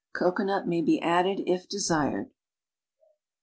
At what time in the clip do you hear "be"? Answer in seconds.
0.81-0.99